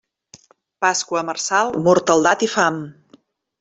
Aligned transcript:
Pasqua 0.85 1.23
marçal, 1.29 1.71
mortaldat 1.91 2.49
i 2.49 2.53
fam. 2.59 2.85